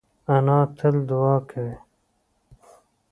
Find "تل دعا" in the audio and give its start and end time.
0.77-1.35